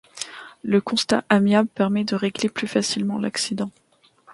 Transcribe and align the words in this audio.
Le 0.63 0.81
constat 0.81 1.25
amiable 1.29 1.69
permet 1.69 2.03
de 2.03 2.15
régler 2.15 2.49
plus 2.49 2.67
facilement 2.67 3.19
l’accident. 3.19 3.69